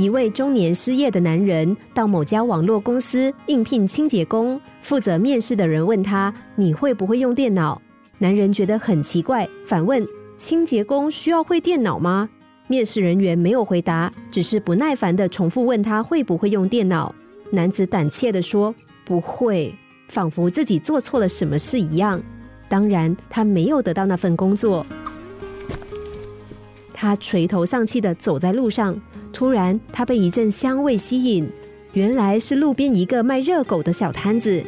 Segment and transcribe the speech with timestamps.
[0.00, 7.78] 一位中年失业的男人到某家网络公司应聘清洁工，负责面试的人问他：“你会不会用电脑？”
[8.16, 10.02] 男人觉得很奇怪，反问
[10.38, 12.30] ：“清洁工需要会电脑吗？”
[12.66, 17.14] 面试人员没有回答，只是不耐烦的重复问他会不会用电脑。
[17.50, 18.74] 男子胆怯的说
[19.04, 19.70] ：“不会。”
[20.08, 22.18] 仿佛自己做错了什么事一样。
[22.70, 24.86] 当然，他没有得到那份工作。
[26.94, 28.98] 他垂头丧气的走在路上。
[29.40, 31.48] 突然，他被一阵香味吸引，
[31.94, 34.62] 原来是路边一个卖热狗的小摊子。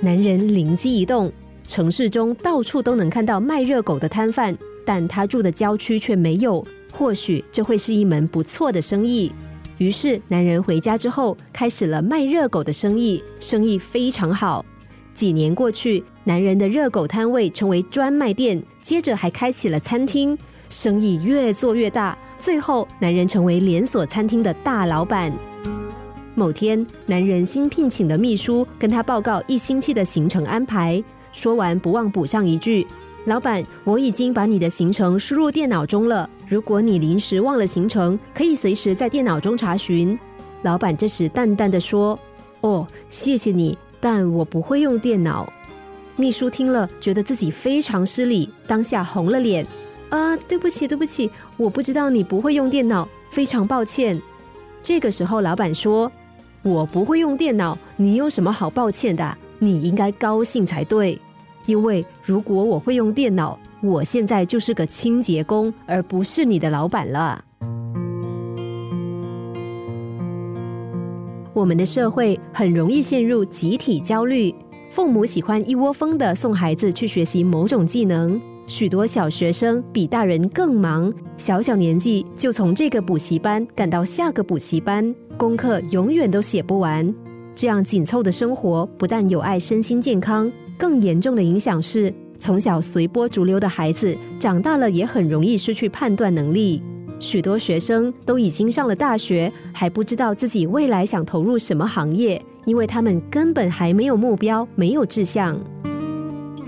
[0.00, 1.30] 男人灵机一动，
[1.64, 4.56] 城市中到处都能看到卖热狗的摊贩，
[4.86, 6.66] 但他住的郊区却没有。
[6.90, 9.30] 或许这会是一门不错的生意。
[9.76, 14.64] 于是，男人回家之后，开始了卖热狗的生意，生意非常好。
[15.14, 20.38] 几年过去，男人的热狗摊位成为专卖店，接着还开启了餐厅，
[20.70, 22.16] 生意越做越大。
[22.38, 25.32] 最后，男人成为连锁餐厅的大老板。
[26.34, 32.86] 某天，男人新聘请的秘书跟他报告一星期的行程安排，说完不忘补上一句
[33.24, 36.28] ：“老板，我已经把你的行程输入电脑中了。
[36.46, 40.18] 如果你临时忘了行程，可以随时在电脑中查询。”
[40.62, 42.18] 老板这时淡淡的说
[42.60, 45.50] ：“哦，谢谢你，但我不会用电脑。”
[46.16, 49.66] 秘书听了，觉得自己非常失礼，当下红了脸。
[50.10, 54.20] 啊，对不起，对不起，我不知道你不会用电脑，非常抱歉。
[54.82, 56.10] 这个时候，老板说
[56.62, 59.36] ：“我不会用电脑，你有什么好抱歉的？
[59.58, 61.20] 你应该高兴才对，
[61.64, 67.42] 因为如果我会用电脑，我现在就是个清洁工，而不是你的老板了。”
[71.52, 74.54] 我们的社会很容易陷入集体焦虑，
[74.90, 78.40] 父母喜欢一窝蜂的送孩子去学习某种技能。
[78.66, 87.14] 许多小学生比大人更忙，小小年纪就从这个补习班赶到下个补习班，功课永远都写不完。
[87.54, 96.82] 这样紧凑的生活不但有碍身心健康，更严重的影响是，从小随波逐流的孩子长大了也很容易失去判断能力。
[97.20, 105.56] 许多学生都已经上了大学，还不知道自己未来想投入什么行业，因为他们根本还没有目标，没有志向。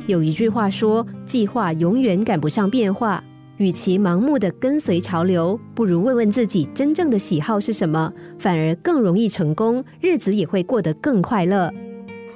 [0.08, 3.22] 有一句话说：“计划永远赶不上变化。”
[3.58, 11.70] 与其盲目的跟随潮流，不如问问自己真正的喜好是什么，反而更容易成功，日子也会过得更快乐。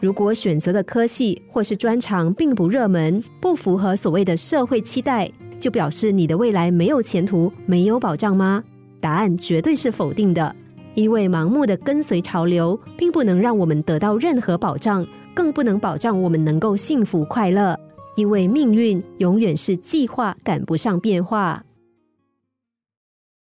[0.01, 8.63] 如果选择的科系或是专长并不热门，不符合所谓的社会期待，就表示你的未来没有前途、没有保障吗？
[9.01, 10.55] 答案绝对是否定的，
[10.95, 15.07] 因为盲目的跟随潮流，并不能让我们得到任何保障。
[15.35, 17.79] 更不能保障我们能够幸福快乐，
[18.17, 21.63] 因为命运永远是计划赶不上变化。